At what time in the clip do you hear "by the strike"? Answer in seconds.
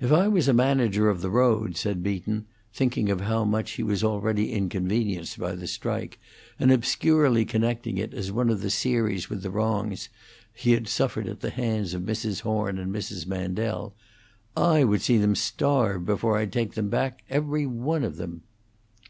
5.38-6.18